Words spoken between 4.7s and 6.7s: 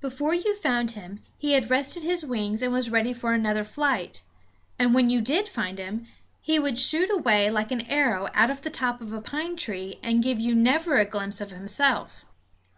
and when you did find him he